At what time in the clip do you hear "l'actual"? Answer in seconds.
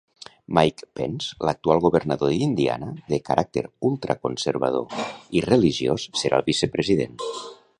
1.47-1.83